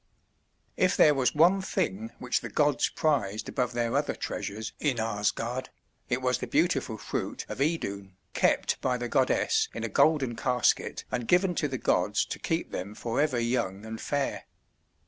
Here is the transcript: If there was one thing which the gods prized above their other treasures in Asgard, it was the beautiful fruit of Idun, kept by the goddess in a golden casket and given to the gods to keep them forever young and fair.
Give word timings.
If 0.77 0.97
there 0.97 1.13
was 1.13 1.35
one 1.35 1.61
thing 1.61 2.09
which 2.17 2.41
the 2.41 2.49
gods 2.49 2.89
prized 2.89 3.47
above 3.47 3.73
their 3.73 3.95
other 3.95 4.15
treasures 4.15 4.73
in 4.79 4.99
Asgard, 4.99 5.69
it 6.09 6.23
was 6.23 6.39
the 6.39 6.47
beautiful 6.47 6.97
fruit 6.97 7.45
of 7.47 7.61
Idun, 7.61 8.15
kept 8.33 8.81
by 8.81 8.97
the 8.97 9.07
goddess 9.07 9.69
in 9.75 9.83
a 9.83 9.89
golden 9.89 10.35
casket 10.35 11.05
and 11.11 11.27
given 11.27 11.53
to 11.53 11.67
the 11.67 11.77
gods 11.77 12.25
to 12.25 12.39
keep 12.39 12.71
them 12.71 12.95
forever 12.95 13.39
young 13.39 13.85
and 13.85 14.01
fair. 14.01 14.45